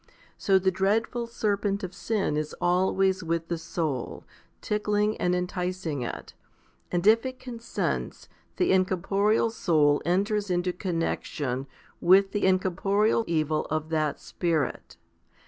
So 0.35 0.57
the 0.57 0.71
dreadful 0.71 1.27
serpent 1.27 1.83
of 1.83 1.93
sin 1.93 2.35
is 2.35 2.55
always 2.59 3.23
with 3.23 3.49
the 3.49 3.57
soul, 3.59 4.23
tickling 4.59 5.15
and 5.17 5.35
enticing 5.35 6.01
it; 6.01 6.33
and 6.91 7.05
if 7.05 7.23
it 7.23 7.37
consents, 7.39 8.27
the 8.57 8.71
in 8.71 8.83
corporeal 8.85 9.51
soul 9.51 10.01
enters 10.03 10.49
into 10.49 10.73
connexion 10.73 11.67
with 12.01 12.31
the 12.31 12.47
incorporeal 12.47 13.25
evil 13.27 13.65
of 13.69 13.89
that 13.89 14.19
spirit. 14.19 14.97